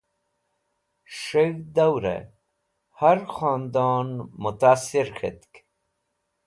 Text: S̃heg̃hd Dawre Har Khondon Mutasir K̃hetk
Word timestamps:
S̃heg̃hd 1.19 1.65
Dawre 1.75 2.17
Har 2.99 3.19
Khondon 3.33 4.09
Mutasir 4.41 5.07
K̃hetk 5.17 5.53